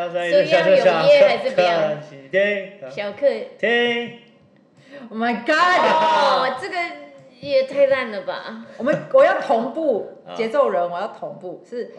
[0.00, 0.82] 到三所以要有耶
[1.28, 1.92] 还是不要
[2.32, 3.26] 对，小客
[3.58, 4.18] 听。
[5.10, 5.50] Oh my God！
[5.52, 6.76] 哦，这个
[7.38, 8.64] 也太烂了吧！
[8.78, 11.92] 我们我要同步啊节奏人，我要同步，是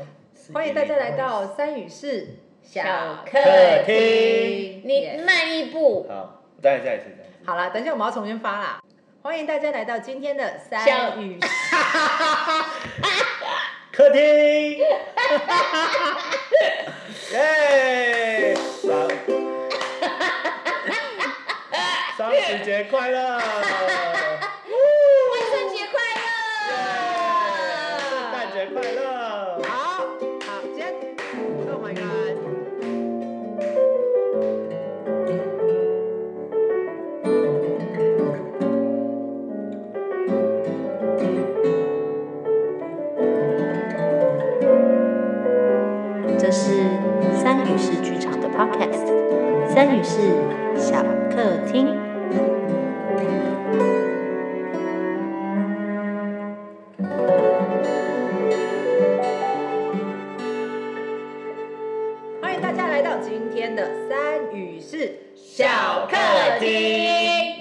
[0.52, 2.82] 欢迎大家来到三语室小
[3.24, 4.82] 客客厅厅。
[4.84, 7.46] 你慢一步，好，再再一次，再一次。
[7.46, 8.82] 好了，等一下我们要重新发啦。
[9.22, 11.48] 欢迎大家来到今天的三语室。
[13.92, 14.80] 客厅，
[17.32, 18.56] 耶！
[18.82, 19.08] 双
[22.18, 24.21] 双十节快乐！
[49.74, 50.20] 三语室
[50.76, 51.88] 小客厅。
[62.42, 66.18] 欢迎大家来到今天的三语室小客
[66.60, 66.68] 厅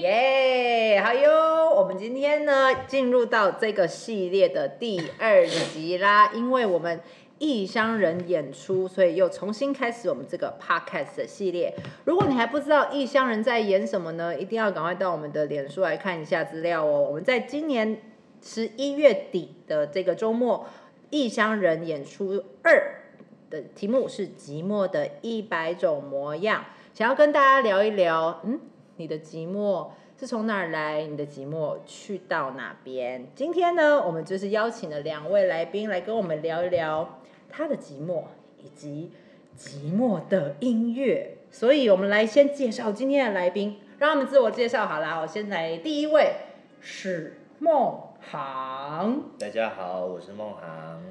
[0.00, 1.00] 耶！
[1.04, 7.00] 好哟，我们今天呢进入到这个系列的第二集啦，因为我们
[7.40, 11.74] 异乡人演出，所以又重新开始我们这个 podcast 的系列。
[12.04, 17.00] 如果你还不知道异乡人在演什么呢，一定要赶快到我们的脸书来看一下资料哦。
[17.00, 18.02] 我们在今年
[18.42, 20.66] 十一月底的这个周末，
[21.08, 23.00] 异乡人演出二
[23.48, 26.62] 的题目是《寂寞的一百种模样》，
[26.98, 28.60] 想要跟大家聊一聊，嗯，
[28.96, 29.88] 你的寂寞
[30.18, 31.06] 是从哪儿来？
[31.06, 33.26] 你的寂寞去到哪边？
[33.34, 37.19] 今天呢，我们就是邀请了两位来宾来跟我们聊一聊
[37.50, 38.24] 他的寂寞
[38.58, 39.10] 以及
[39.58, 41.36] 寂寞的音乐。
[41.50, 45.18] 所以，我们来先介绍今天的来宾，让他们自我介绍好啦。
[45.20, 46.34] 我先来第一位
[46.80, 49.30] 是梦航。
[49.38, 51.02] 大家好，我是梦航。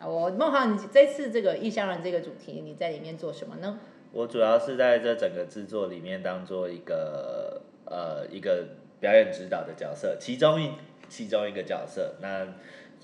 [0.00, 3.78] 我梦航，你这次这个异乡人这个主题，你在里面做什么呢？
[4.12, 8.66] 我主要是在这整个制作里面当做一个呃一个
[9.00, 10.72] 表演指导的角色，其中一
[11.08, 12.46] 其中一个角色，那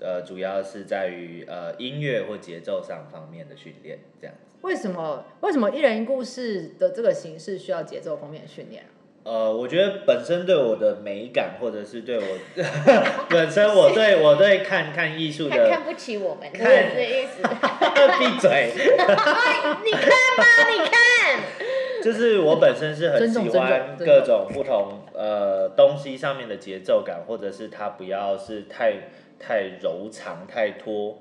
[0.01, 4.57] 呃主要是在于呃音乐或节奏上方面的训练，这样子。
[4.63, 8.89] 为什么为什么一人一故事的这个形式需要节奏方面的训练啊？
[9.23, 12.25] 呃，我觉得本身对我的美感，或者是对我
[13.29, 17.43] 本身我对我对看看艺术的看看不起我们，看是这意思。
[18.19, 28.95] 闭嘴，哎，你看吧，你看，就是我本身是很喜欢各种不同呃东西上面的节奏感，或者是它不要是太
[29.41, 31.19] 太柔长、太拖、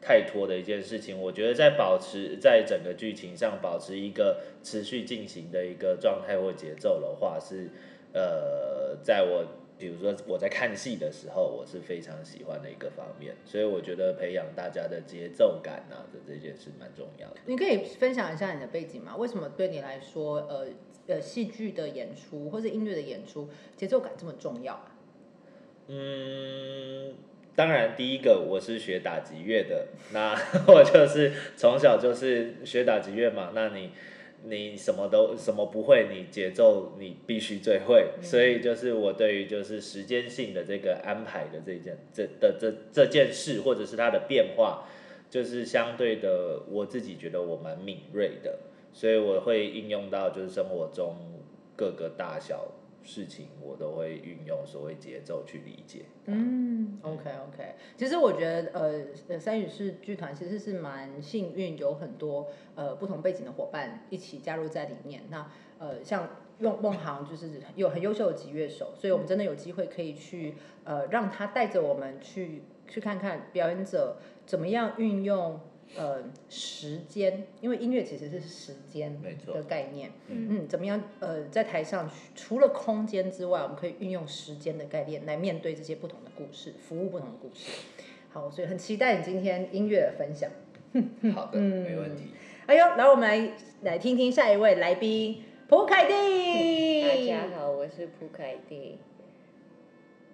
[0.00, 1.18] 太拖的一件事情。
[1.20, 7.70] 我觉得在保持在整个剧情上保持一个持续进行的一个状态或节奏的话，是
[8.12, 9.44] 呃，在我
[9.78, 13.34] 比如说我在看戏的时候，我是非常喜欢的一个方面。
[13.44, 17.36] 所以我觉得培养大家的节奏感啊的这件事蛮重要的。
[17.46, 19.16] 你可以分享一下你的背景吗？
[19.16, 20.66] 为什么对你来说，呃
[21.08, 24.94] 呃，戏剧的演出或者音乐的演出，节奏感这么重要啊？
[25.88, 27.12] 嗯，
[27.54, 30.34] 当然，第一个我是学打击乐的，那
[30.66, 33.50] 我就是从小就是学打击乐嘛。
[33.54, 33.90] 那你
[34.44, 38.12] 你什么都什么不会，你节奏你必须最会。
[38.22, 44.84] 所以就是我对于就是时间性的这个安排的这件这的这这件事，或者是它的变化，
[45.28, 48.58] 就是相对的我自己觉得我蛮敏锐的，
[48.94, 51.16] 所以我会应用到就是生活中
[51.76, 52.66] 各个大小
[53.04, 56.04] 事情，我都会运用所谓节奏去理解。
[56.26, 57.74] 嗯，OK OK。
[57.96, 58.70] 其实我觉得，
[59.28, 65.22] 呃，三语室剧团其实是蛮幸运，有很多呃不同背景的伙伴一起加入在里面。
[65.30, 70.54] 那呃，像梦梦航就是有很优秀的吉乐手，所以我们真的有机会可以去
[70.84, 75.58] 呃让他带着我们去去看看表演者怎么样运用
[75.96, 80.10] 呃时间，因为音乐其实是时间没错的概念。
[80.28, 81.02] 嗯嗯，怎么样？
[81.20, 87.70] 呃，在台上除了空间之外，我们可以运用时间的概念来面对这些不同的故事，服务不同的故事。
[88.30, 90.50] 好，所以很期待你今天音乐的分享。
[91.34, 92.28] 好的，嗯 没问题。
[92.66, 93.52] 哎呦，然后我们来
[93.82, 97.02] 来听听下一位来宾蒲凯蒂。
[97.02, 98.98] 大家好，我是蒲凯蒂。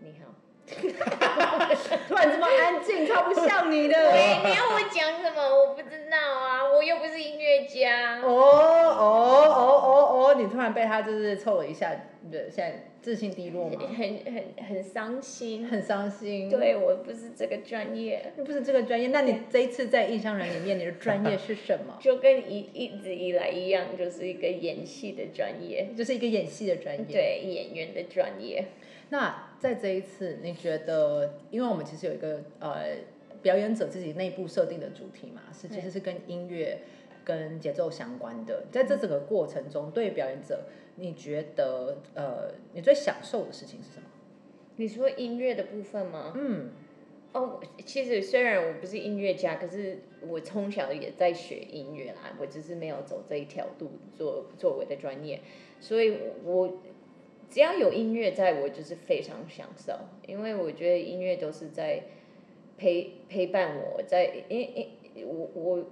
[0.00, 0.34] 你好。
[2.08, 3.96] 突然这么安静，超不像你的。
[4.12, 5.42] 喂，你要我讲什么？
[5.42, 8.20] 我不知道啊，我又不是音乐家。
[8.22, 8.57] 哦
[10.68, 11.94] 然被他就是凑了一下，
[12.30, 13.78] 对，现在自信低落嘛？
[13.96, 15.66] 很很很伤心。
[15.66, 21.96] 很伤心。，对我不是这个专业，你不是这个专业，那你这一次在异乡人里面，你的专业是什么？
[22.00, 27.04] 就跟一一直以来一样，就是一个演戏的专业，就是一个演戏的专业。。
[27.06, 28.64] 对演员的专业。
[29.10, 32.96] 那在这一次，你觉得，因为我们其实有一个呃
[33.40, 36.78] 表演者自己内部设定的主题嘛，是其实是跟音乐
[37.28, 38.64] 跟节奏相关的。
[38.72, 40.64] 在这整个过程中，对于表演者，
[40.96, 44.06] 你觉得呃你最享受的事情是什么？
[44.76, 46.32] 你说音乐的部分吗？
[46.34, 46.70] 嗯，
[47.32, 55.40] 哦，其实虽然我不是音乐家，可是我从小也在学音乐啦，我只是没有走这一条路做作为的专业，
[55.80, 56.78] 所以我
[57.50, 59.92] 只要有音乐在，我就是非常享受，
[60.26, 62.04] 因为我觉得音乐都是在
[62.78, 65.84] 陪陪伴我，在因因我我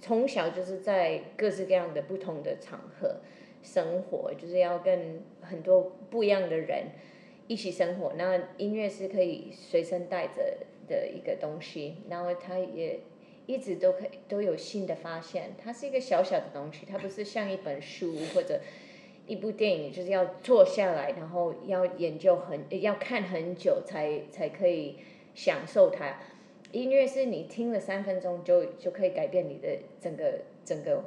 [0.00, 3.16] 从小就是在各式各样的不同的场合
[3.62, 6.86] 生活，就是要跟很多不一样的人。
[7.46, 13.00] 一起生活，那音乐是可以随身带着的一个东西，然后它也
[13.46, 15.50] 一直都可以都有新的发现。
[15.60, 18.60] 它是一个小小的东西，它不是像一本书或者
[19.26, 24.98] 一部电影，就是要坐下来，然后要研究很要看很久才才可以
[25.34, 26.20] 享受它。
[26.72, 31.04] 音乐是你听了三分钟就就可以改变你的整个整个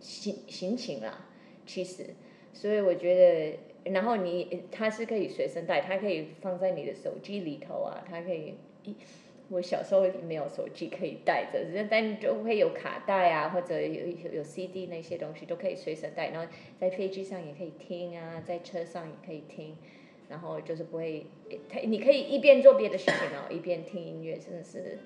[0.00, 1.26] 心心情啦，
[1.66, 2.06] 其实，
[2.52, 3.58] 所以我觉得。
[3.84, 8.54] 然后你它是可以随身带，它可以放在你的手机里头啊，它可以。
[9.48, 11.58] 我小时候没有手机可以带着，
[11.88, 19.74] 但就会有卡带啊，或者有有有 CD 那些东西都可以随身带，然后在飞机上也可以听啊，在车上也可以听，
[20.28, 21.26] 然后就是不会，
[21.68, 24.98] 他你可以一边做别的事情哦，一边听音乐，真的是，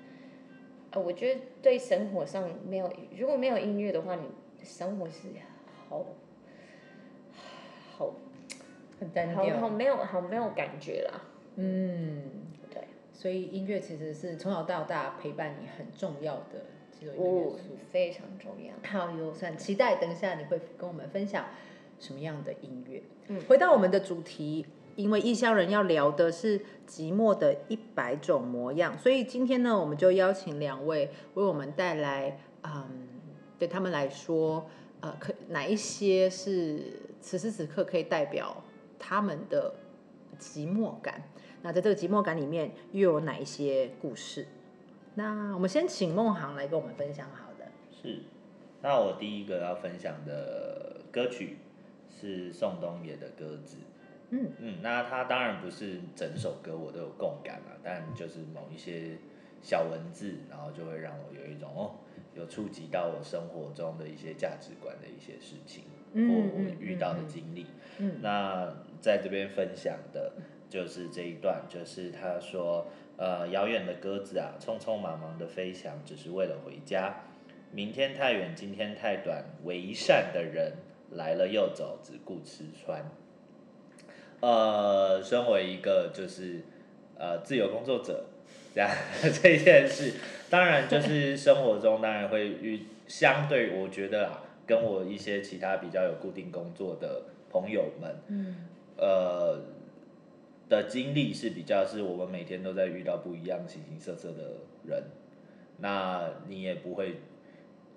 [0.91, 4.23] 呃，我觉得对生活上没有如果没有音乐的话，你
[4.63, 5.29] 生活是
[5.89, 6.05] 好
[7.97, 8.13] 好。
[8.99, 9.67] 很单调好。
[9.67, 11.21] 没有好没有感觉啦，
[11.55, 12.21] 嗯，
[12.73, 18.73] 对，所以音乐其实是从小到大陪伴你很重要的其中一个元哦素。，非常重要。
[18.89, 21.47] 好哟，很期待等一下你会跟我们分享
[21.99, 23.01] 什么样的音乐。
[23.27, 33.07] 嗯回到我们的主题，因为异乡人要聊的是寂寞的一百种模样，所以今天呢，我们就邀请两位为我们带来，嗯，
[33.57, 34.69] 对他们来说，
[35.01, 38.63] 呃，可哪一些是此时此刻可以代表
[38.99, 39.73] 他们的
[40.39, 41.23] 寂寞感？
[41.63, 44.45] 那在这个寂寞感里面，又有哪一些故事？
[45.15, 47.65] 那我们先请梦航来跟我们分享好的。
[47.91, 48.19] 是，
[48.81, 51.57] 那我第一个要分享的歌曲
[52.09, 53.77] 是宋冬野的《鸽子》。
[54.35, 59.17] 嗯嗯，那它当然不是整首歌我都有共感啊，但就是某一些
[59.61, 61.91] 小文字，然后就会让我有一种哦，
[62.33, 65.83] 有触及到我生活中的一些价值观的一些事情，
[66.13, 67.67] 嗯或我嗯遇到的嗯经历。
[67.99, 70.33] 嗯那在这边分享的
[70.67, 72.87] 就是这一段，就是他说，
[73.17, 77.13] 呃，遥远的鸽子啊，匆匆忙忙的飞翔，只是为了回家。
[77.71, 80.73] 明天太远，今天太短，为善的人
[81.11, 83.03] 来了又走，只顾吃穿。
[84.43, 86.59] 呃，身为一个就是
[87.17, 88.25] 呃自由工作者，
[88.75, 88.91] 这样
[89.41, 90.15] 这件事，
[90.49, 98.67] 当然就是生活中当然会遇，相对我觉得啊，跟我一些其他比较有固定工作的朋友们，嗯
[98.97, 99.61] 呃
[100.67, 104.55] 的经历是比较是我们每天都在遇到不一样形形色色的
[104.85, 105.03] 人，
[105.77, 107.15] 那你也不会，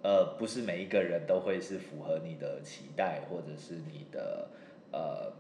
[0.01, 4.47] 呃，不是每一个人都会是符合你的期待，或者是你的
[4.93, 5.33] 呃。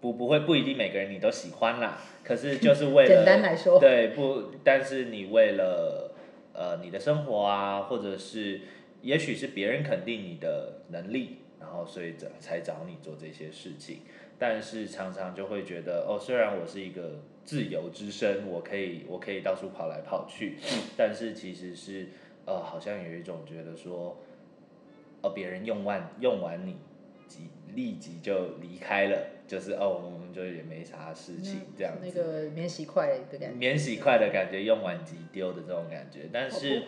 [0.00, 3.78] 不不会不一定每个人你都喜欢啦，可是就是为了 简单来说。
[3.78, 6.14] 对不，但是你为了
[6.54, 8.60] 呃你的生活啊，或者是
[9.02, 14.02] 也许是别人肯定你的能力，然后所以找才找你做这些事情，
[14.38, 20.56] 但是常常就会觉得哦，虽然我是一个自由之身，我可以我可以到处跑来跑去，
[20.96, 22.08] 但是其实是
[22.46, 24.16] 呃好像有一种觉得说，
[25.22, 26.76] 哦别人用完用完你，
[27.28, 32.00] 即立即就离开了，就是哦我们就也没啥事情这样子。
[32.02, 33.56] 那个免洗筷的感觉。
[33.56, 36.82] 免洗筷的感觉，用完即丢的这种感觉，但是。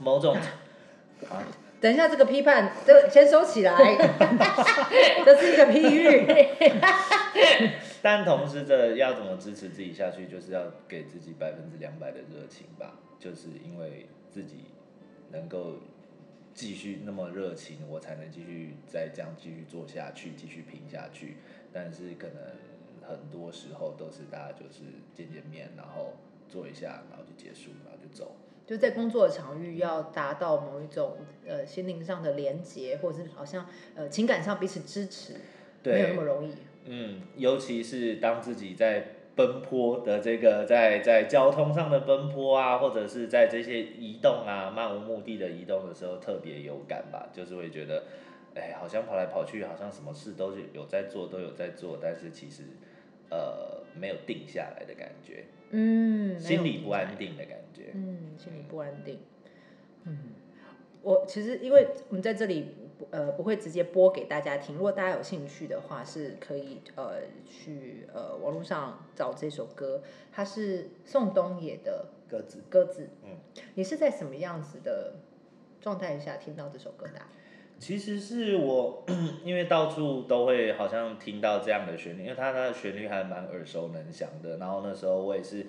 [0.00, 0.34] 某种
[1.30, 1.44] 啊，
[1.80, 3.76] 等一下，这个批判，这个先收起来，
[5.24, 6.26] 这是一个譬喻。
[8.02, 14.64] 但同时这要怎么支持自己下去，就是要给自己百分之两百的热情吧，就是因为自己
[15.30, 15.74] 能够
[16.54, 21.36] 继续那么热情，我才能继续再这样继续做下去，继续拼下去。
[21.72, 22.36] 但是可能
[23.02, 26.14] 很多时候都是大家就是见见面，然后
[26.48, 28.36] 做一下，然后就结束，然后就走。
[28.66, 35.34] 就在工作的场域要达到某一种呃心灵上的连接，或者是好像呃情感上彼此支持，
[35.82, 36.54] 没有那对么，容易。
[36.86, 48.04] 嗯，尤其是当自己在奔波的这个在在交通上的奔波啊，或者是在这些移动啊漫无目的的移动的时候，特别有感吧，就是会觉得，
[48.54, 52.62] 哎，好像跑来跑去，好像什么事都是有在做，都有在做，但是其实
[53.30, 57.90] 呃没有定下来的感觉，嗯，心里不安定的感觉。
[57.94, 59.18] 嗯，心里不安定。
[60.04, 60.18] 嗯，
[61.02, 73.08] 我其实因为我们在这里不呃不会直接播给大家听，如果大家有兴趣的话，是可以呃去呃网络上找这首歌，它是宋冬野的各自歌子。
[73.24, 73.36] 嗯，
[73.74, 75.14] 你是在什么样子的
[75.80, 77.28] 状态下听到这首歌的啊、
[77.78, 79.04] 其实是我，
[79.44, 84.56] 因为到处都会好像听到这样的旋律，因为它它的旋律还蛮耳熟能详的。
[84.58, 85.66] 然后那时候我也是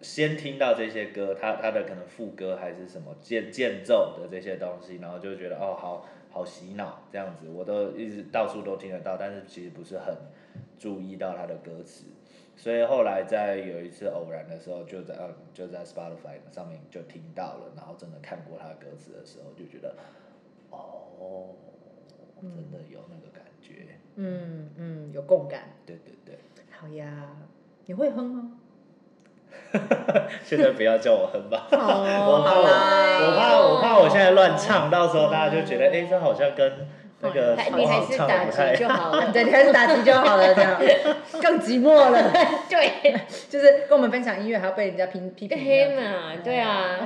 [0.00, 10.16] 先听到这些歌，它它的可能副歌还是什么间间奏的这些东西，然后就觉得哦好好洗脑这样子，我都一直到处都听得到，但是其实不是很
[10.78, 12.06] 注意到他的歌词。
[12.56, 19.96] 所以后来在有一次偶然的时候，就在嗯就在 Spotify 上面就听到了，然后真的看过他的歌词的时候，就觉得
[20.70, 21.54] 哦，
[22.40, 23.86] 真的有那个感觉。
[24.16, 25.70] 嗯嗯，有共感。
[25.86, 26.38] 对对对，
[26.70, 27.34] 好呀，
[27.86, 28.59] 你会哼吗？
[30.44, 31.78] 现在不要叫我哼吧，哦
[32.26, 36.88] 我怕我我怕我怕我现在乱唱，到时候大家就觉得哎、这好像跟
[37.20, 39.30] 那个你还是唱打击就好了。
[39.32, 40.80] 对， 你还是打击就好了，这样
[41.42, 42.32] 更寂寞了。
[42.68, 43.14] 对，
[43.48, 46.00] 就是跟我们分享音乐，还要被人家批批评这对样子。
[46.00, 46.98] 嘛，对啊，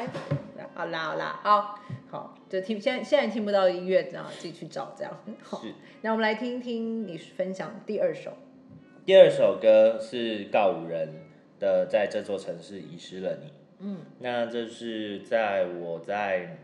[0.75, 1.75] 好啦好啦，好
[2.11, 5.13] 好，就听现在现在听不到音乐，这样自己去找这样。
[5.43, 5.75] 好，是。
[6.03, 8.31] 那我们来听听你分享第二首。
[9.05, 11.24] 第二首歌是告五人
[11.65, 13.49] 的《在这座城市遗失了你》。
[13.79, 16.59] 嗯，那这是在我在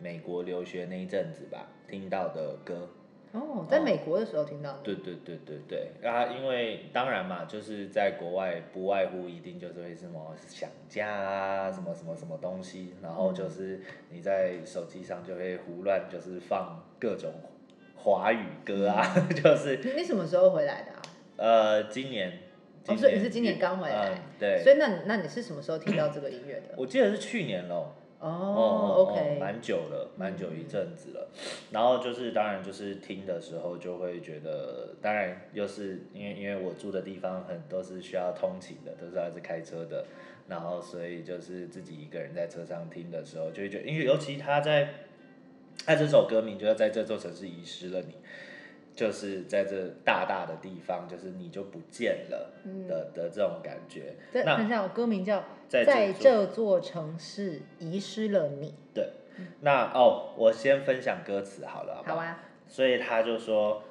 [0.00, 2.88] 美国留学那一阵子吧听到的歌。
[3.32, 4.78] 哦，在美国的时候听到的。
[4.82, 13.80] 对对对对对啊，因为当然嘛，就是在国外不外乎一定就是会什么想家啊，什么什么什么东西，然后就是
[14.10, 17.30] 你在手机上就会胡乱就是放各种
[17.94, 19.04] 华语歌啊，
[19.34, 21.02] 就是你你什么时候回来的啊？
[21.36, 22.38] 呃今年，
[22.86, 26.74] 哦，今所以你是今年刚回来嗯，对，所以那那你是什么时候听到这个音乐的？
[26.76, 27.94] 我记得是去年咯。
[28.18, 31.28] 哦，OK，蛮久了，蛮久一阵子了。
[31.70, 40.06] 然后就是，当然就是听的时候就会觉得，当然又是因为因为我住的地方很都是需要通勤的，都是要是开车的，
[40.48, 44.88] 然后所以就是自己一个人在车上听的时候，就会觉得，因为尤其他在，
[45.84, 48.14] 他这首歌名就要在这座城市遗失了你。
[48.96, 52.50] 就是在这大大的地方，就是你就不见了
[52.88, 54.16] 的、的这种感觉。
[54.32, 55.38] 那这等一下，我歌名叫
[55.68, 58.70] 《在在这这座城市遗失了你》。
[58.94, 59.10] 对，
[59.60, 63.82] 那哦，我先分享歌词好了，好不好啊，所以他就说，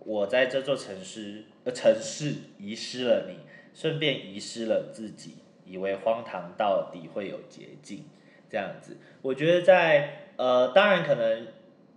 [0.00, 3.38] 我在这座城市呃城市遗失了你，
[3.72, 8.04] 顺便遗失了自己，以为荒唐到底会有捷径，
[8.50, 8.98] 这样子。
[9.22, 11.46] 我觉得在呃，当然可能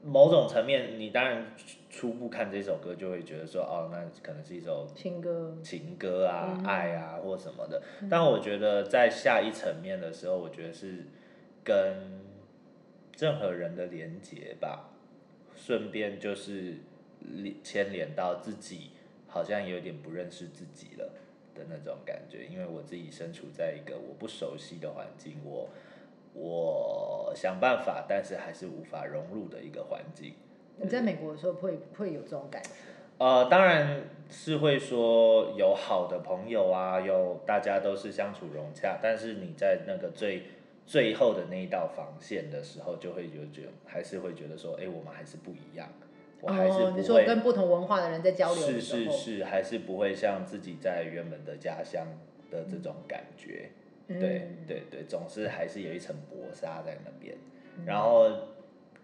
[0.03, 1.45] 某种层面，你当然
[1.89, 5.57] 初步看这首歌就会觉得说，哦，那可能是一首情歌。
[5.63, 7.81] 情歌啊、嗯爱啊或什么的。
[8.09, 11.05] 但我觉得在下一层面的时候，我觉得是
[11.63, 12.21] 跟
[13.17, 14.91] 任何人的连接吧，
[15.55, 16.77] 顺便就是
[17.63, 18.91] 牵连到自己，
[19.27, 21.11] 好像有点不认识自己了
[21.55, 22.45] 的那种感觉。
[22.45, 25.67] 因为我自己身处在一个我不熟悉的环境，我
[26.37, 30.33] 我想办法，但是还是无法融入的一个环境。
[30.79, 32.69] 你在美国的时候会会有这种感觉？
[33.17, 40.43] 呃，当然是会说有好的朋友啊，有大家都是相处融洽，但是你在那个最
[40.85, 45.89] 最后的那一道防线的时候，就会有觉得还是会觉得说，哎、我们还是不一样，
[46.41, 52.05] 我还是你说会，跟不同文化的人在交流是的时候，是是，还是不会像自己在原本的家乡
[52.51, 53.71] 的这种感觉。
[53.71, 57.37] 嗯对对对，总是还是有一层薄纱在那边，
[57.77, 57.85] 嗯。
[57.85, 58.29] 然后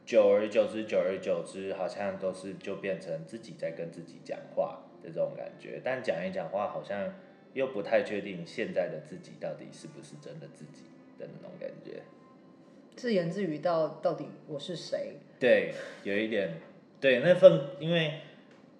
[0.05, 7.13] 久而久之，久而久之，好像都是就变成自己在跟自己讲话的这种感觉，但讲一讲话，好像
[7.53, 10.83] 又不太确定现在的自己到底是不是真的自己
[11.19, 12.01] 的那种感觉。
[12.95, 15.17] 自言自语到到底我是谁？
[15.39, 16.53] 对，有一点，
[17.01, 18.19] 对那份，因为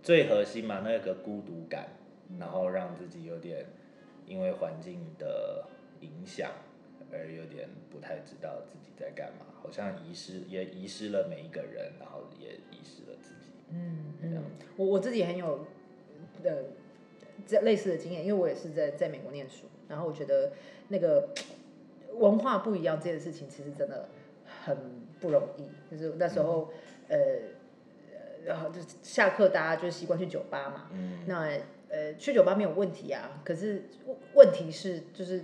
[0.02, 1.88] 最核心嘛，那个孤独感，
[2.40, 3.66] 然后让自己有点
[4.28, 5.66] 因为环境的
[6.04, 6.52] 影响
[7.12, 13.52] 而有点不太知道自己在干嘛，好像遗失也遗失了每一个人，然后也遗失了自己。
[13.70, 14.44] 嗯嗯，
[14.78, 15.66] 我我自己很有
[16.44, 16.64] 呃
[17.48, 20.52] 这类似的经验，因为我也是在在美国念书，然后我觉得
[20.90, 21.30] 那个
[22.14, 24.10] 文化不一样这件事情，其实真的
[24.64, 24.78] 很
[25.20, 25.70] 不容易。
[25.90, 26.72] 就是那时候，
[27.08, 27.18] 呃，
[28.46, 35.44] 然后就下课大家就习惯去酒吧嘛，嗯那呃去酒吧没有问题啊，可是问问题是就是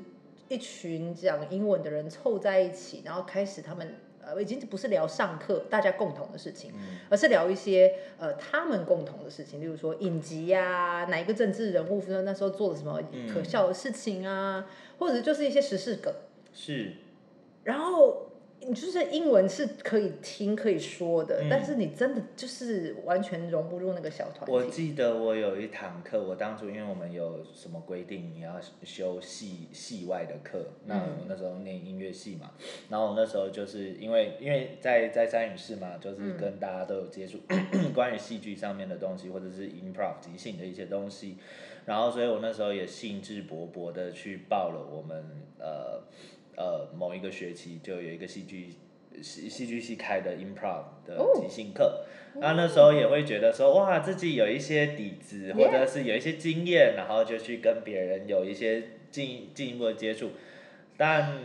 [0.49, 6.73] 一群讲英文的人凑在一起，然后开始他们呃已经不是聊上课大家共同的事情，
[7.09, 13.01] 而是聊一些呃他们共同的事情，例如说影集呀、哪一个政治人物那时候做了什么
[13.33, 16.13] 可笑的事情啊，或者就是一些时事梗，
[16.53, 16.93] 是
[17.63, 18.25] 然后。
[18.67, 21.47] 你就是英文是可以听可以说的，嗯。
[21.49, 24.51] 但是你真的就是完全融不入那个小团体。
[24.51, 32.51] 我记得我有一堂课，我当初因为我们有什么规定，你要修系系外的课，那我那时候念音乐系嘛，
[32.89, 37.37] 然后我那时候就是因为因为在在三语室嘛，就是跟大家都有接触
[37.95, 41.37] 关于戏剧上面的东西，或者是 improv 即兴的一些东西，
[41.85, 45.23] 然后所以我那时候也兴致勃勃的去报了我们
[45.59, 46.03] 呃
[46.59, 48.75] 呃某一个学期就有一个戏剧
[49.21, 52.03] 戏戏剧系开的 improv 的即兴课。
[52.35, 60.31] 那那时候也会觉得说，哇，自己有一些底子，或者是有一些经验，然后就去跟别人有一些进进一步的接触，
[60.97, 61.39] 但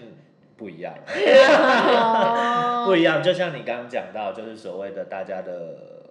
[0.56, 0.94] 不一样，
[2.84, 3.22] 不一样。
[3.22, 6.10] 就像你刚刚讲到，就是所谓的大家的，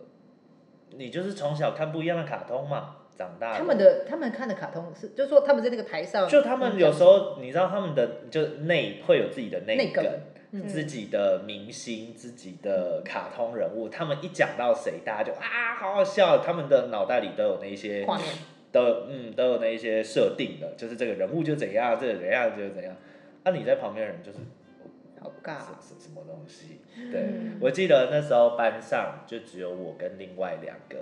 [0.98, 10.03] 你就是从小看不一样的卡通嘛，长大他们的他们看的卡通是，就是说他们在那个台上，就他们有时候，你知道他们的就内会有自己的内内梗
[10.51, 18.27] 梗，自己的明星、自己的卡通人物，他们一讲到谁，大家就啊，好好笑，他们的脑袋里都有那些画面，
[18.72, 22.96] 都有嗯都有那一些设定的，就是这个人物就怎样，这个怎样就怎样。
[23.46, 24.39] 那、你在旁边的人就是
[25.20, 25.65] 好尬什。
[25.82, 26.79] 什什么东西？
[27.12, 30.98] 对，我记得那时候班上就只有我跟另外两个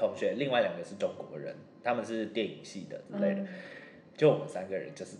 [0.00, 1.54] 同学，另外两个是中国人，
[1.84, 3.46] 他们是电影系的之类的，
[4.16, 5.16] 就我们三个人就是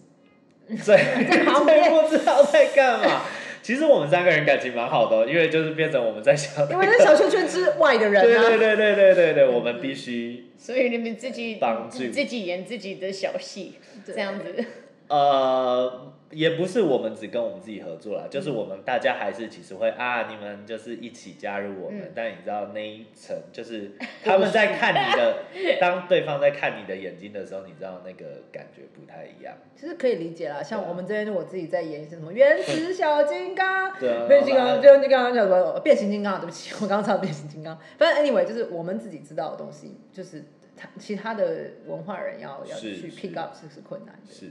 [0.82, 0.96] 最
[1.44, 3.22] 旁边最不知道在干嘛。
[3.62, 13.74] 其实我们三个人感情蛮好的哦，因为就是变成我们在小因为是小圈圈之外的人对对对对对对，我们必须所以你们自己帮助自己演自己的小戏，
[14.06, 14.64] 这样子。
[15.08, 23.92] 呃，也不是我们只跟我们自己合作啦，就是我们大家还是其实会啊，你们就是一起加入我们，嗯但你知道那一层就是
[24.24, 25.44] 他们在看你的，
[25.80, 29.54] 当对方在看你的眼睛的时候，你知道那个感觉不太一样。
[29.74, 30.62] 其实可以理解啦。
[30.62, 35.80] 像我们这边我自己在演一些什么原始小金刚，对啊变形金刚，然后变形金刚讲什么？
[35.80, 37.76] 变形金刚，对不起，我刚刚唱变形金刚。
[37.98, 40.44] 反正 anyway，就是我们自己知道的东西，就是
[40.76, 44.32] 他其他的文化人要要去 pick up 是是困难的。
[44.32, 44.50] 是，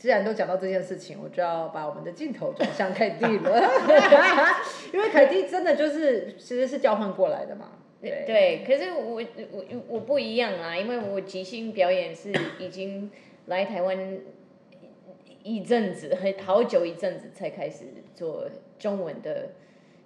[0.00, 3.70] 既然都讲到这件事情，我就要把我们的镜头转向凯蒂了，
[4.94, 7.72] 因为凯蒂真的就是其实是交换过来的嘛。
[8.00, 13.10] 对对，可是我我我不一样啊，因为我即兴表演是已经
[13.44, 14.18] 来台湾
[15.42, 17.84] 一阵子，很好久一阵子才开始
[18.14, 19.50] 做中文的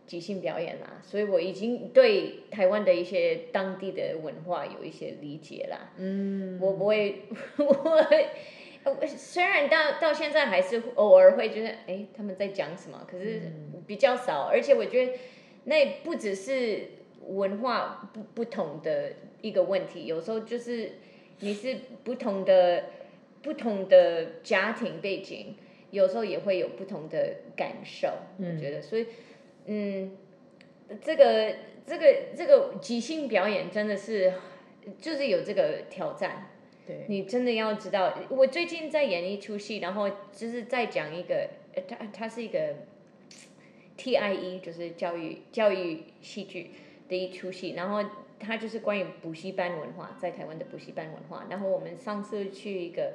[0.09, 5.93] 即兴表演啦，所以我已经对台湾的一些当地的文化有一些理解啦。
[5.97, 7.23] 嗯，我不会，
[7.59, 7.65] 我
[8.85, 13.41] 我虽然到到现在还是偶尔会觉得，哎，他们在讲什么，可是
[13.87, 15.13] 比较少，而且我觉得
[15.65, 16.89] 那不只是
[17.27, 20.93] 文化不不同的一个问题，有时候就是
[21.41, 22.85] 你是不同的
[23.43, 25.57] 不同的家庭背景，
[25.91, 29.07] 有时候也会有不同的感受，我觉得，所以
[29.65, 30.15] 嗯，
[31.01, 31.55] 这个
[31.87, 34.35] 这个这个即兴表演真的是
[35.01, 36.51] 就是有这个挑战。
[36.87, 42.75] 对，你真的要知道，我最近在演一出戏，然后就是在讲一个，呃，它它是一个
[43.97, 46.73] TIE，就是教育教育戏剧
[47.09, 51.47] 的一出戏，然后它就是关于补习班文化，在台湾的补习班文化。
[51.49, 53.15] 然后我们上次去一个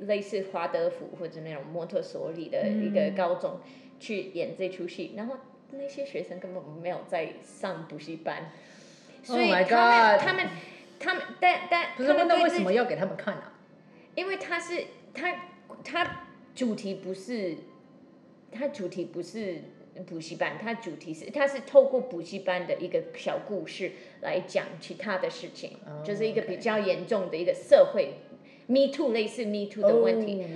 [0.00, 3.60] 类似华德福或者那种摩托所里的一个高中、
[4.00, 5.36] 去演这出戏，然后
[5.70, 8.50] 那些学生根本没有在上补习班，
[9.22, 10.48] 所以 Oh 他们
[11.00, 13.54] 他们但但不是那为什么要给他们看啊？
[14.14, 15.34] 因为他是他
[15.82, 17.56] 他主题不是，
[18.52, 19.62] 他主题不是
[20.06, 28.14] 补习班，他主题是他是透过补习班的一个小故事来讲其他的事情，哦就是一个比较严重的一个社会
[28.66, 30.46] Me Too 类似 Me Too 的问题，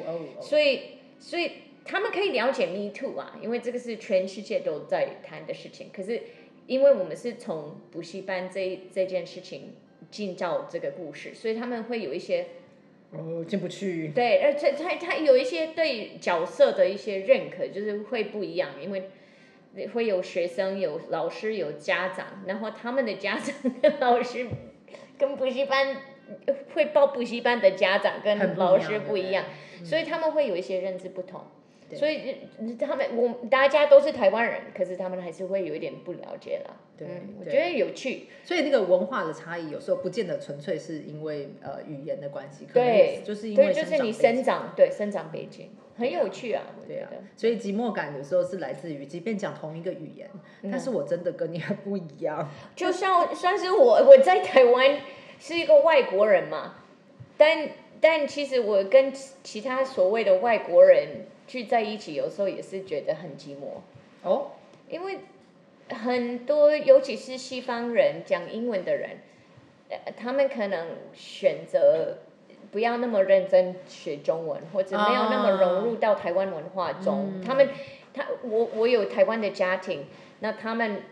[0.42, 1.52] 所以所以
[1.84, 5.88] 他们可以了解 Me Too 啊，因为这个是全世界都在谈的事情。
[5.92, 6.22] 可是
[6.66, 9.74] 因为我们是从补习班这这件事情
[10.10, 12.46] 进到这个故事，所以他们会有一些
[13.12, 14.08] 哦，进不去。
[14.08, 19.10] 对，而且他他有一些对角色的一些认可，就是会不一样，因为
[19.92, 24.46] 会有学生、有老师、有家长，然后他们的家长跟老师
[25.18, 25.96] 跟补习班
[26.74, 29.44] 会报补习班的家长跟老师不一样，
[29.84, 31.40] 所以他们会有一些认知不同。
[31.40, 36.74] 对所以呃他们我大家都是台湾人，可是他们还是会有一点不了解啦。
[36.96, 38.28] 对嗯，我觉得有趣。
[38.44, 50.30] 所以那个文化的差异，有时候不见得纯粹是因为呃语言的关系，可能对，就是因为，就是你生长对生长背景很有趣啊，对啊。，所以寂寞感有时候是来自于，即便讲同一个语言，
[50.62, 52.48] 嗯但是我真的跟你很不一样。
[52.76, 55.00] 就像算是我我在台湾
[55.38, 56.76] 是一个外国人嘛，
[57.36, 57.68] 但
[58.00, 63.80] 但其实我跟其其他所谓的外国人聚在一起，有时候也是觉得很寂寞，
[64.22, 64.52] 哦，
[64.88, 65.18] 因为
[65.88, 69.18] 很多尤其是西方人讲英文的人，
[69.88, 72.18] 呃，他们可能选择。
[72.72, 77.40] 不要那么认真学中文，或者没有那么融入到台湾文化中。
[77.44, 77.68] 他们，
[78.12, 80.06] 他我我有台湾的家庭，
[80.40, 81.02] 那他们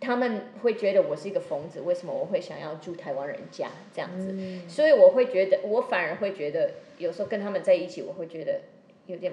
[0.00, 4.34] 他们会觉得我是一个疯子，为什么我会想要住台湾人家这样子？
[4.66, 8.62] 所以我会觉得，我反而会觉得，有时候跟他们在一起，我会觉得
[9.06, 9.32] 有点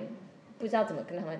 [0.59, 1.39] 不知道怎么跟他们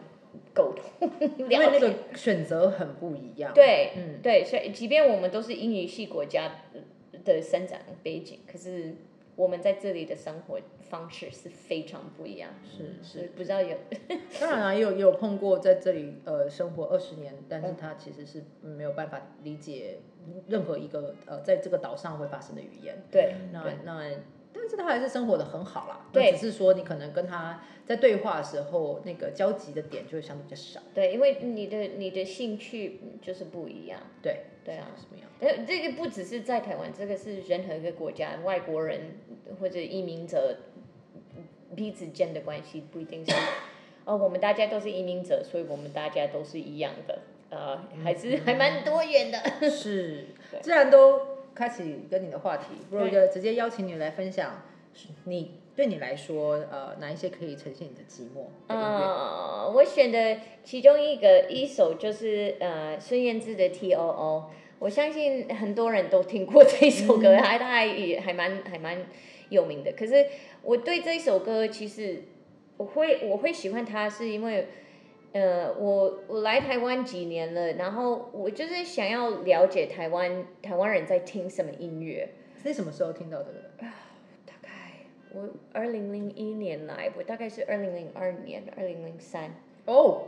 [0.54, 1.12] 沟通。
[1.38, 3.54] 因为那个选择很不一样。
[3.54, 6.52] 对，嗯对，所以即便我们都是英语系国家
[7.24, 8.96] 的生长背景，可是
[9.36, 12.50] 我们在这里的生活方式是非常不一样。
[12.64, 13.78] 是是不知道有
[14.40, 20.00] 当然啊，也有也有碰过在这里呃生活二十年，但是他其实是没有办法理解
[20.48, 23.02] 任何一个呃在这个岛上会发生的语言。
[23.12, 24.12] 对那那，
[24.54, 26.08] 但是他还是生活的很好啦。
[26.12, 30.82] 对只是说你可能跟他在对话的时候，那个交集的点就会相对比较少。
[30.94, 34.00] 对，因为你的你的兴趣嗯就是不一样。
[34.22, 35.30] 对，对啊，什么样？
[35.42, 39.18] 哎，这个不只是在台湾，这个是任何一个国家外国人
[39.60, 40.58] 或者移民者
[41.76, 43.32] 彼此间的关系，不一定是
[44.06, 49.70] 哦，我们大家都是移民者，所以我们大家都是一样的，呃，还是还蛮多元的。
[49.70, 51.29] 是 对，既然都
[51.60, 54.64] 开启跟你的话题，不如就直接邀请你来分享，
[55.26, 59.06] 你对你来说，呃，哪一些可以呈现你的寂寞的音乐？
[59.06, 69.06] 呃，我选的其中一个一首就是呃孙燕姿的《T O O》，我相信很多人都听过这首歌，还它还也还蛮还蛮
[69.50, 69.92] 有名的。
[69.92, 70.28] 可是
[70.64, 72.24] 我对这一首歌，其实
[72.78, 74.70] 我会我会喜欢它，是因为
[75.32, 82.30] 呃我我来台湾几年了，然后我就是想要了解台湾台湾人在听什么音乐。
[82.62, 83.54] 是什么时候听到的？
[83.78, 83.88] 大
[84.62, 84.70] 概
[85.34, 89.54] 我二零零一年来，我大概是二零零二年、二零零三，
[89.86, 90.24] 哦，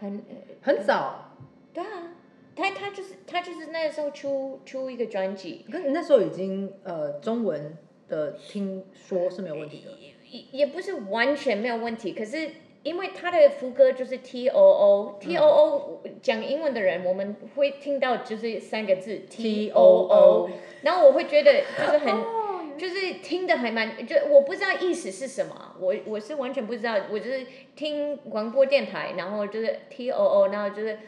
[0.00, 0.22] 很
[0.62, 1.36] 很早，
[1.74, 2.14] 对啊，
[2.56, 7.76] 他他就是他就是那时候出出一个专辑，可是你那时候已经呃中文
[8.08, 9.90] 的听说是没有问题的。
[10.30, 12.48] 也也不是完全没有问题，可是
[12.84, 20.50] 因为他的副歌就是 T O O T O O，讲英文的人我们会听到就是三个字 T O O，
[20.82, 22.44] 然后我会觉得就是很。
[22.76, 30.98] 就是听的还蛮，就我不知道意思是什么，我我是完全不知道，我就是听广播电台，然后就是 T O O，然后就是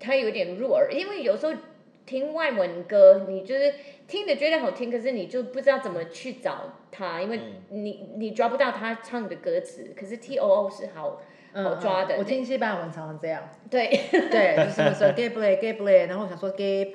[0.00, 1.52] 它有点入耳，因为有时候
[2.10, 3.72] 听外文歌，你就是
[4.08, 11.20] 听着觉得好听，可是你就不知道怎么去找它，因为你你抓不到他唱的歌词，可是 T O O 是好
[11.54, 15.38] 好抓的，嗯我听西班牙文常常这样，对，对，就是什么时候 gay 不
[15.84, 16.90] 然后我想说 gay，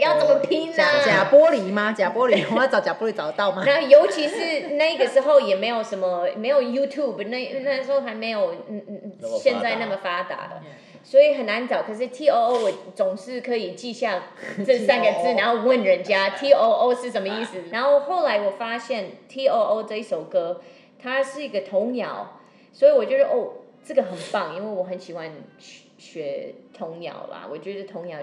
[0.00, 0.76] 要怎么拼呢？
[0.76, 1.92] 假假玻璃吗？
[1.92, 3.62] 假玻璃，我要找假玻璃找得到吗？
[3.64, 10.62] 然后尤其是那个时候也没有什么没有 YouTube，那那时候还没有嗯嗯嗯现在那么发达的，
[11.06, 11.84] 所以很难找。
[11.84, 14.24] 可是 T O O 我总是可以记下
[14.66, 17.62] 这三个字，然后问人家 T O O 是什么意思。
[17.70, 20.60] 然后后来我发现 T O O 这一首歌，
[20.98, 22.40] 它是一个童谣，
[22.72, 23.52] 所以我觉得哦
[23.84, 27.46] 这个很棒，因为我很喜欢学学童谣啦。
[27.48, 28.18] 我觉得童谣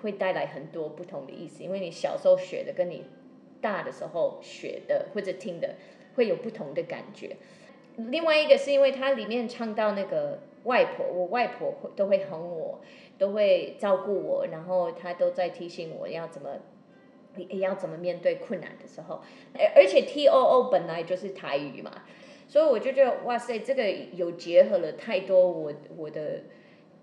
[0.00, 3.04] 会带来很多不同的意思，因为你小时候学的跟你
[3.60, 5.74] 大的时候学的或者听的
[6.14, 7.36] 会有不同的感觉。
[7.96, 12.80] 另外一个是因为它里面唱到那个外婆，我外婆都会哄我，
[13.18, 16.50] 都会照顾我，然后她都在提醒我要怎么。
[17.48, 19.22] 要怎么面对困难的时候，
[19.54, 22.02] 而而且 T O O 本来就是台语嘛，
[22.48, 26.42] 所以我就觉得哇塞，这个有结合了太多我我的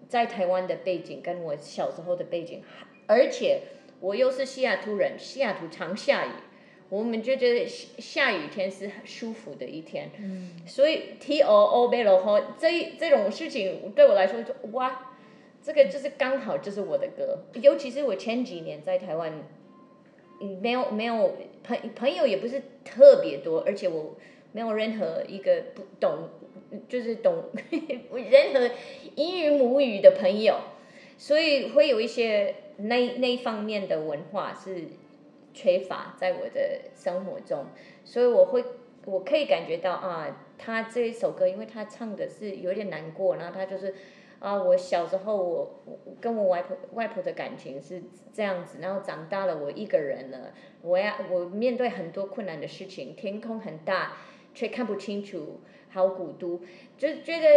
[0.10, 2.62] 在台湾的背景跟我小时候的背景，
[3.08, 3.62] 而且
[4.02, 6.32] 我又是西雅图人，西雅图常下雨，
[6.90, 10.10] 我们就觉得下下雨天是很舒服的一天，
[10.66, 15.14] 所以 T O O 贝罗吼这这种事情对我来说就哇，
[15.62, 19.34] 这个就是刚好就是我的歌，尤其是我前几年在台湾，
[20.40, 24.16] 嗯没有没有朋朋友也不是特别多，而且我
[24.54, 26.30] 没有任何一个不懂，
[26.88, 28.70] 就是懂 任何
[29.16, 30.56] 英语母语的朋友，
[31.18, 34.86] 所以会有一些那那一方面的文化是
[35.58, 37.66] 缺乏在我的生活中，
[38.06, 38.64] 所以我会
[39.06, 43.96] 我可以感觉到啊，他这一首歌，因为他唱的是有点难过，然后他就是
[44.38, 45.82] 啊，我小时候我
[46.22, 54.18] 跟我外婆外婆的感情是这样子，然后长大了我一个人了，我要我面对很多困难的事情，天空很大
[54.54, 56.62] 却看不清楚，好孤独，
[57.00, 57.48] 就觉得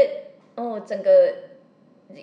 [0.57, 1.50] 哦整个。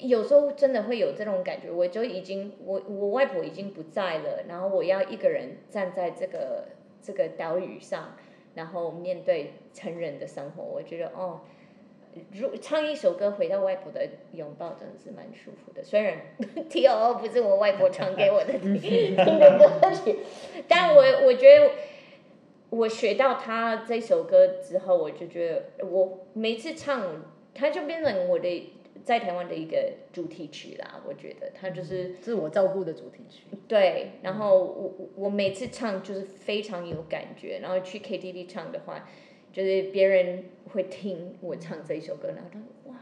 [0.02, 6.66] 有时候真的会有这种感觉，我就已经我我外婆已经不在了，然后我要一个人站在这个
[7.02, 8.16] 这个岛屿上，
[8.56, 11.40] 然后面对成人的生活，我觉得哦，
[12.34, 15.82] 如唱一首歌回到外婆的拥抱，真的是蛮舒服的。
[15.84, 16.18] 虽然
[16.70, 20.20] T O O 不是我外婆唱给我的 听的歌曲，
[20.68, 21.72] 但我我觉得
[22.72, 27.24] 我学到他这首歌之后，我就觉得我每次唱，
[27.54, 28.74] 它就变成我的。
[29.04, 33.44] 在台湾的一个主题曲啦，我觉得它就是自我照顾的主题曲。
[33.68, 39.08] 对，然后我我我每次唱就是非常有感觉，然后去 KTV 唱的话，
[39.52, 42.98] 就是别人会听我唱这一首歌，然后他说哇，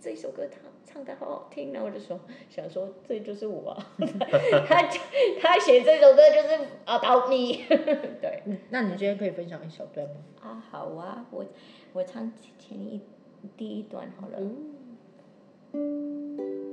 [0.00, 2.18] 这一首歌他唱的好好听，然后我就说
[2.48, 3.76] 想说这就是我，
[4.66, 4.82] 他
[5.40, 7.64] 他写这首歌就是 about me。
[8.22, 10.14] 对，那你今天可以分享一小段吗？
[10.40, 11.44] 啊，好啊，我
[11.92, 13.00] 我唱前一
[13.56, 14.38] 第一段好了。
[14.38, 14.50] 我
[15.76, 16.65] thank you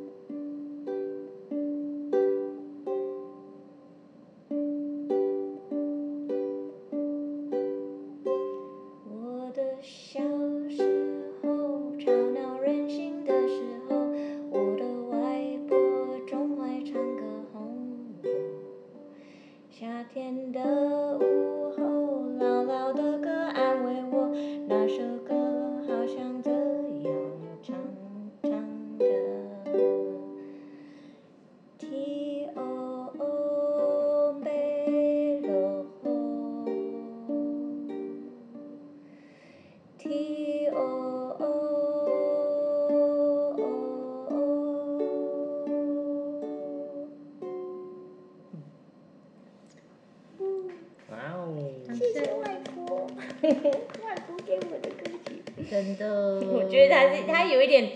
[57.54, 57.92] 有一点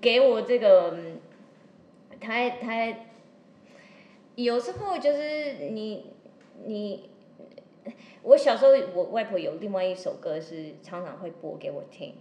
[0.00, 1.18] 给我这个，嗯
[2.20, 2.94] 他他
[4.34, 6.10] 有时候就是你
[6.64, 7.08] 你，
[8.22, 12.14] 我小时候我外婆有另外一首歌是常常会播给我听，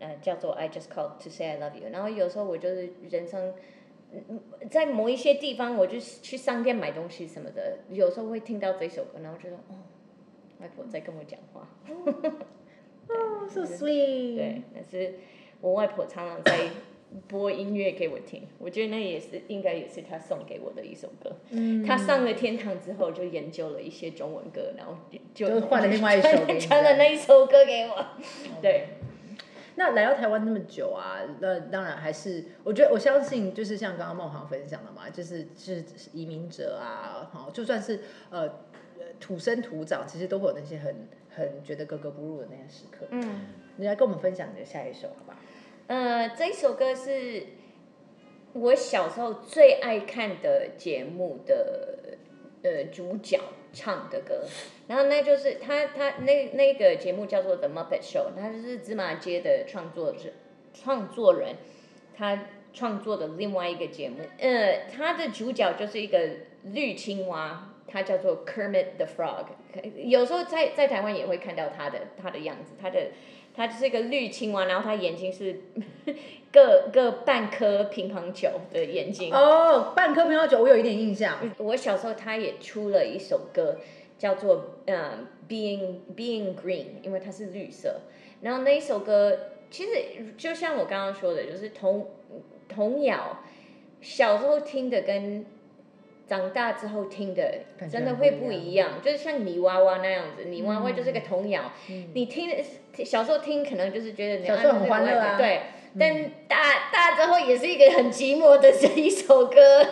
[0.00, 1.88] 呃，叫做 I Just Called to Say I Love You。
[1.90, 3.54] 然后有时候我就是人生。
[4.14, 9.80] 嗯在某一些地方，我就去商店买东西什么的，有时候会听到这首歌，然后觉得哦，
[10.60, 11.66] 外婆在跟我讲话。
[13.08, 14.36] 哦，so sweet。
[14.36, 15.14] 对，但是
[15.62, 16.68] 我外婆常常在
[17.28, 21.30] 播音乐给我听，我觉得那也是应该也是她送给我的一首歌。
[21.50, 24.96] 嗯她上了天堂之后，就研究了一些中文歌，然后
[25.34, 28.06] 就就换了另外一首 传了那一首歌给我。
[28.60, 28.88] 对，
[29.76, 38.42] 那来到台湾那么久啊，那当然还是，我觉得我相信，就是像刚刚孟航分享的嘛，就是是移民者啊，好，就算是呃
[38.98, 43.06] 呃土生土长，其实都会有那些很很觉得格格不入的那些时刻。
[43.10, 43.46] 嗯，
[43.76, 45.38] 你来跟我们分享你的下一首，好吧？
[45.86, 47.46] 呃，这首歌是
[48.52, 52.18] 我小时候最爱看的节目的
[52.62, 53.40] 呃主角
[53.72, 54.44] 唱的歌，
[54.88, 60.30] 然后那就是他他那那个节目叫做 The Muppet Show，他就是芝麻街的创作者
[60.72, 61.56] 创作人，
[62.16, 66.18] 他创作的另外一个节目，呃，他的主角就是一个
[66.64, 69.46] 绿青蛙，他叫做 Kermit the Frog，
[69.96, 73.08] 有时候在在台湾也会看到他的他的样子，他的
[73.54, 75.60] 他就是一个绿青蛙，然后他眼睛是
[76.52, 79.32] 各各半颗乒乓球的眼睛。
[79.32, 81.38] 哦，半颗乒乓球，我有一点印象。
[81.58, 83.78] 我小时候他也出了一首歌，
[84.18, 88.00] 叫做嗯 Being Being Green，因为它是绿色。
[88.40, 89.38] 然后那一首歌
[89.70, 92.08] 其实就像我刚刚说的，就是童
[92.68, 93.38] 童谣，
[94.00, 95.44] 小时候听的跟
[96.28, 102.50] 长大之后听的真的会不一样，就是像泥娃娃那样子，泥娃娃就是个童谣，嗯你听
[103.04, 105.36] 小时候听可能就是觉得你小时候很欢乐啊。
[105.36, 105.60] 对。
[105.98, 109.84] 但大大之后也是一个很寂寞的这一首歌，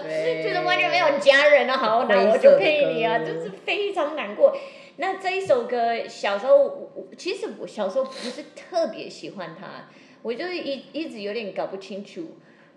[0.42, 4.56] 就是完全没有家人啊，好，那我就陪你啊，就是非常难过。
[4.96, 9.90] 那这一首歌，小时候其实我小时候不是特别喜欢它，
[10.22, 12.28] 我就是一一直有点搞不清楚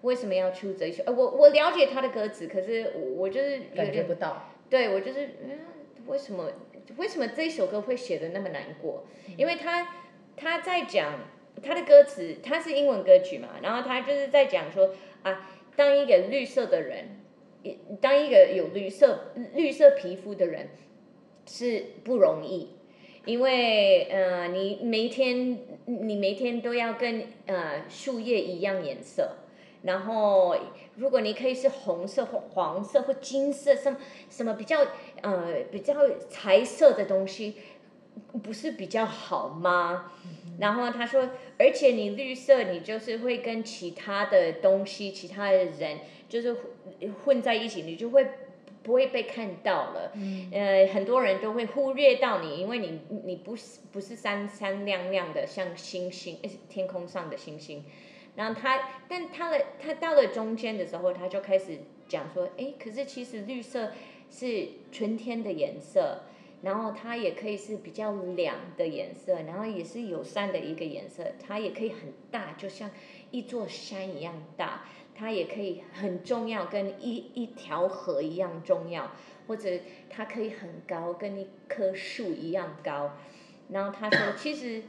[0.03, 1.03] 为什么要出这一首。
[1.05, 5.59] 呃，我我了解他的歌词，可是我我就是有感觉不到，对我就是嗯，
[6.07, 6.51] 为什么
[6.97, 9.05] 为什么这首歌会写的那么难过？
[9.37, 9.95] 因为他
[10.35, 11.19] 他在讲
[11.63, 17.21] 他的歌词，他是英文歌曲嘛，然后他就是在讲说啊，当一个绿色的人，
[17.61, 20.69] 也当一个有绿色绿色皮肤的人，
[21.45, 22.71] 是不容易，
[23.23, 29.37] 因为呃，你每天你每天都要跟呃树叶一样颜色，
[29.83, 30.55] 然后
[30.95, 33.97] 如果你可以是红色或黄色或金色，什么
[34.29, 34.79] 什么比较
[35.21, 35.93] 呃比较
[36.29, 37.55] 彩色的东西，
[38.41, 40.11] 不是比较好吗？
[40.59, 46.63] 然后他说，而且你绿色，你就是会跟其他的东西、其他的人就是混
[47.25, 48.25] 混在一起，你就会
[48.83, 50.13] 不会被看到了。
[50.51, 57.83] 呃，很多人都会忽略到你，因为你你不是不是三三亮亮的像星星，呃天空上的星星。
[58.35, 63.91] 然后他，但他的他到了中间的时候，他就开始讲说，哎，可是其实绿色
[64.29, 66.23] 是春天的颜色。
[66.63, 71.21] 然后它也可以是比较亮的颜色，然后也是友善的一个颜色。
[71.45, 72.89] 它也可以很大，就像
[73.31, 74.85] 一座山一样大。
[75.13, 79.11] 它也可以很重要，跟一一条河一样重要，
[79.45, 79.69] 或者
[80.09, 83.17] 它可以很高，跟一棵树一样高。
[83.67, 84.83] 然后他说，其实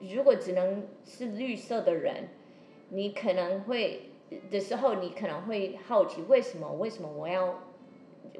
[0.00, 2.28] 如果只能是绿色的人，
[2.90, 4.10] 你可能会
[4.50, 6.72] 的时候，你可能会好奇，为什么？
[6.74, 7.62] 为什么我要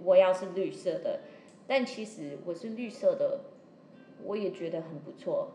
[0.05, 1.21] 我要是绿色的？
[1.67, 3.41] 但其实我是绿色的，
[4.25, 5.53] 我也觉得很不错，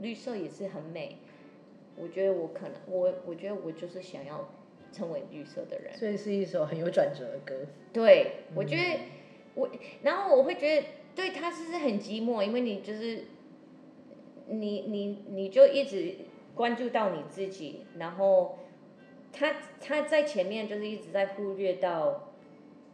[0.00, 1.18] 绿色也是很美。
[1.96, 4.50] 我觉得我可能我我觉得我就是想要
[4.92, 5.96] 成为绿色的人。
[5.96, 7.66] 所以是一首很有转折的歌。
[7.92, 9.00] 对，我觉得
[9.54, 9.70] 我，
[10.02, 13.24] 然后我会觉得对他是是很寂寞，因为你就是
[14.48, 16.16] 你你你就一直
[16.56, 18.58] 关注到你自己，然后
[19.32, 22.24] 他他在前面就是一直在忽略到。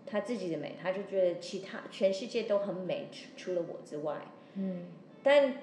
[0.05, 4.21] 他自己的美，他就觉得其他全世界都很美，除除了我之外。
[4.55, 4.89] 嗯。
[5.23, 5.59] 但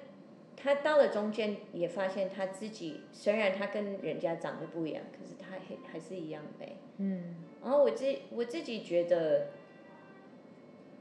[0.56, 6.78] 他到了中间，也发现他自己虽然他跟人家长得不一样，可是他还还是一样美。
[6.98, 7.36] 嗯。
[7.62, 9.48] 然后我自我自己觉得，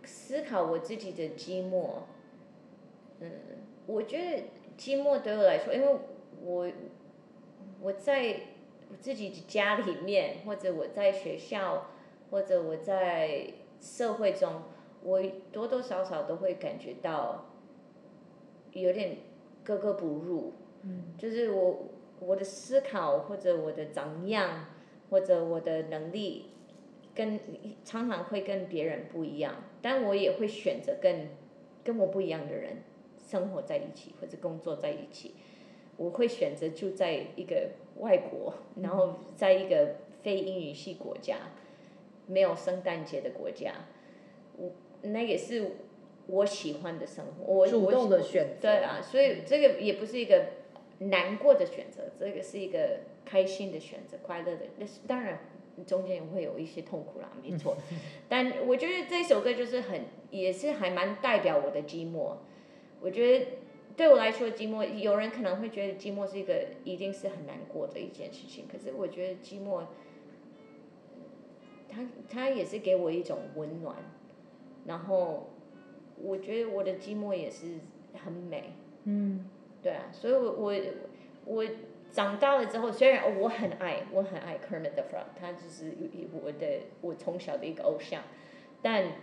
[0.05, 2.01] 思考我自己的寂寞。
[3.21, 3.31] 嗯，
[3.87, 4.43] 我觉得
[4.77, 5.97] 寂寞对我来说，因为
[6.45, 6.69] 我
[7.81, 8.41] 我在
[8.91, 11.89] 我自己的家里面，或者我在学校。
[12.31, 14.61] 或者我在社会中，
[15.03, 15.19] 我
[15.51, 17.47] 多多少少都会感觉到
[18.73, 19.17] 有点
[19.65, 20.53] 格格不入。
[20.83, 21.15] 嗯。
[21.17, 21.89] 就是我
[22.21, 24.67] 我的思考或者我的长样
[25.09, 26.51] 或者我的能力，
[27.15, 27.41] 跟
[27.83, 31.31] 常常会跟别人不一样，但我也会选择跟
[31.83, 32.83] 跟我不一样的人
[33.17, 35.35] 生活在一起或者工作在一起。
[35.99, 41.37] 我会选择住在一个外国，然后在一个非英语系国家。
[42.31, 43.73] 没有圣诞节的国家，
[44.59, 45.77] 我那也是
[46.27, 47.55] 我喜欢的生活。
[47.55, 48.69] 我主动的选择。
[48.69, 50.45] 对啊，所以这个也不是一个
[50.99, 54.67] 难过的选择，这个是一个开心的选择，快乐的。
[54.77, 55.39] 那是当然
[55.87, 57.79] 中间也会有一些痛苦啦，没错。
[58.29, 62.35] 但我觉得这首歌就是很，也是还蛮代表我的寂寞。
[63.01, 63.47] 我觉得
[63.99, 69.83] 对我来说，寂寞有人可能会觉得寂寞是一个一定是很难过的一件事情，可是我觉得寂寞。
[71.91, 73.97] 他他也是给我一种温暖，
[74.85, 75.49] 然后
[76.17, 77.81] 我觉得我的寂寞也是
[78.13, 78.75] 很美。
[79.05, 79.49] 嗯，
[79.83, 80.75] 对啊，所以我我
[81.47, 81.65] 我
[82.13, 85.93] 长大了之后，虽然我很爱我很爱 Kermit the Frog，他就是
[86.41, 88.23] 我的我从小的一个偶像，
[88.81, 89.15] 但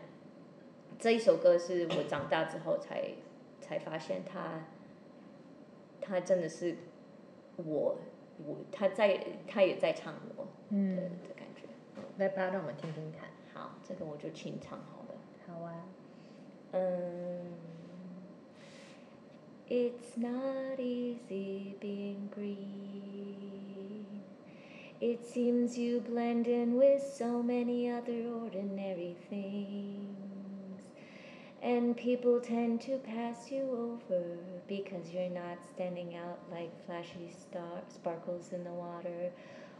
[0.99, 3.03] 这一首歌是我长大之后才
[3.64, 4.66] 才发现他
[6.00, 6.76] 他真的是
[7.56, 7.98] 我
[8.44, 11.62] 我他在他也在唱我的的感觉。
[12.18, 13.28] 来吧，让我们听听看。
[13.52, 15.14] 好，这个我就清唱好了。
[15.46, 15.84] 好啊。
[16.72, 17.52] 嗯。
[19.68, 24.04] It's not easy being green.
[25.00, 30.23] It seems you blend in with so many other ordinary things.
[31.65, 33.63] And people tend to pass you
[34.11, 34.21] over
[34.67, 39.31] because you're not standing out like flashy star sparkles in the water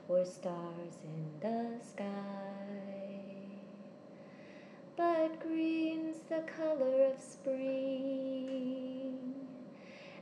[0.07, 2.07] or stars in the sky.
[4.97, 7.75] But green's the color of spring,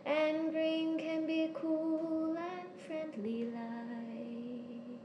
[0.06, 5.00] and green can be cool and friendly like,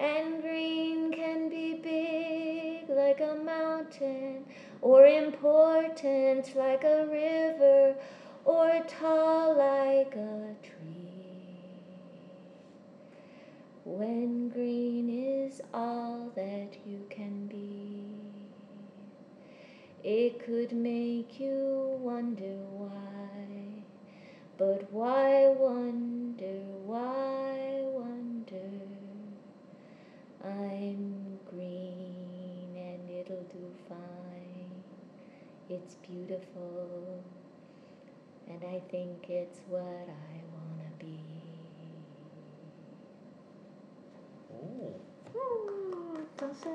[0.00, 4.44] and green can be big like a mountain,
[4.80, 7.94] or important like a river,
[8.44, 11.16] or tall like a tree.
[13.84, 18.02] When green is all that you can be,
[20.04, 23.84] it could make you wonder why.
[24.58, 28.56] But why wonder, why wonder?
[30.44, 34.15] I'm green and it'll do fine
[35.69, 37.23] It's beautiful,
[38.47, 41.19] and I think it's what I wanna be.
[44.49, 44.91] 哦，
[45.33, 45.37] 哦
[46.37, 46.71] 掌声！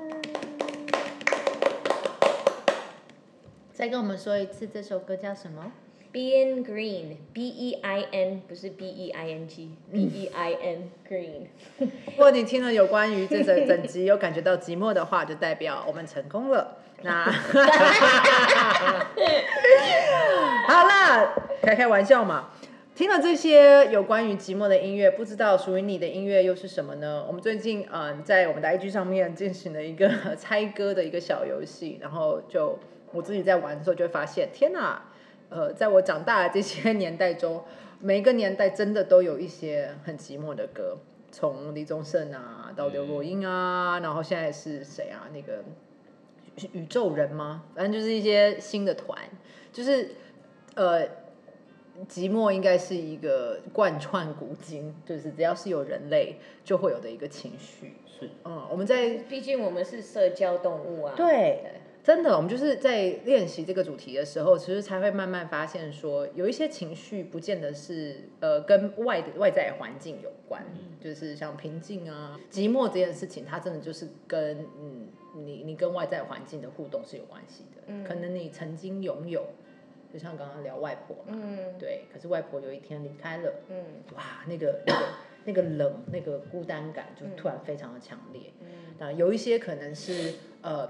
[3.71, 5.71] 再跟我们说一次，这首歌叫什么？
[6.11, 10.89] Being green, B E I N 不是 B E I N G，B E I N
[11.07, 11.47] green。
[11.77, 16.79] 如果你听了有关于这整整集有感觉到寂寞的话，就代表我们成功了。
[17.02, 17.24] 那
[20.68, 22.50] 好啦，开开玩笑嘛。
[22.94, 27.24] 听了这些有关于寂寞的音乐，不知道属于你的音乐又是什么呢？
[27.26, 32.78] 我们最近嗯、在我们的 IG 上面进行了一个猜歌的一个小游戏，然后就
[33.12, 35.00] 我自己在玩的时候就会发现，天哪！
[35.48, 37.64] 呃，在我长大的这些年代中，
[38.00, 40.98] 每一个年代真的都有一些很寂寞的歌，
[41.30, 45.28] 从李宗盛啊到刘若英啊，然后现在是谁啊？
[45.32, 45.64] 那个
[46.72, 47.64] 宇宙人吗？
[47.74, 49.18] 反正就是一些新的团，
[49.72, 50.10] 就是
[50.74, 51.06] 呃，
[52.08, 57.94] 寂寞应该是一个贯穿古今，就是只要是有人类就会有的一个情绪。
[58.06, 61.14] 是嗯，我们在毕竟我们是社交动物啊。
[61.16, 61.64] 对，
[62.04, 70.64] 真的，我们就是在练习这个主题的时候，其实才会慢慢发现说，有一些情绪不见得是呃跟外的外在环境有关，
[71.00, 77.82] 就是像平静啊、寂寞这件事情，它真的就是跟嗯你你跟外在环境的互动是有关系的。
[77.86, 79.44] 嗯可能你曾经拥有，
[80.12, 85.06] 就像刚刚聊外婆嘛，嗯对，可是外婆有一天离开了，嗯哇，那个那个
[85.44, 88.52] 那个冷，那个孤单感就突然非常的强烈。
[88.60, 88.66] 嗯
[88.98, 90.88] 那有一些可能是呃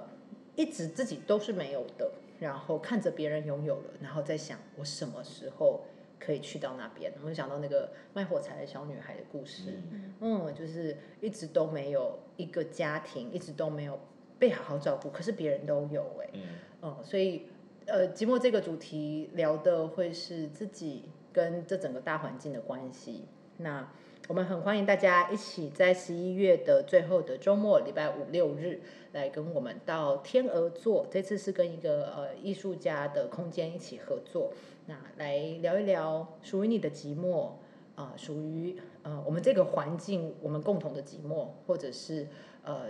[0.55, 5.85] 一直自己都是没有的，然后看着别人拥有了，然后在想我什么时候
[6.19, 7.11] 可以去到那边。
[7.23, 9.81] 我就想到那个卖火柴的小女孩的故事，
[10.21, 13.99] 嗯，就是一直都没有一个家庭，一直都没有
[14.43, 16.43] 被好好照顾，可是别人都有哎、嗯
[16.83, 17.47] 嗯，所以
[17.87, 23.23] 呃，寂寞这个主题聊的会是自己跟这整个大环境的关系。
[23.59, 23.89] 那
[24.27, 28.81] 我们很欢迎大家一起在十一月的最后的周末，礼拜五六日
[29.13, 31.07] 来跟我们到天鹅座。
[31.09, 34.53] 这次是跟一个呃艺术家的空间一起合作，
[34.87, 37.51] 那来聊一聊属于你的寂寞
[37.95, 42.27] 啊、属于呃我们这个环境我们共同的寂寞，或者是
[42.65, 42.87] 呃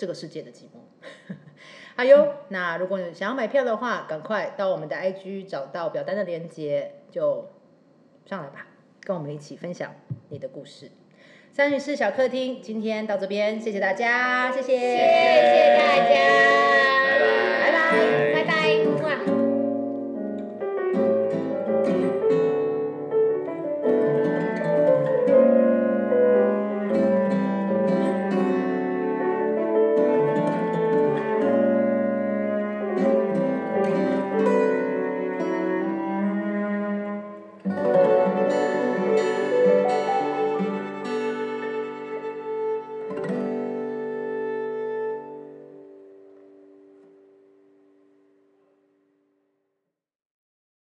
[0.00, 0.80] 这个世界的寂寞。
[1.94, 7.50] 好哟，那如果你想要买票的话，赶快到我们的 IG 找到表单的链接，就
[8.24, 8.68] 上来吧，
[9.02, 9.94] 跟我们一起分享
[10.30, 10.90] 你的故事。
[11.52, 16.14] 三女士小客厅今天到这边，谢谢大家，谢谢，谢谢大家，
[17.60, 18.29] 拜拜。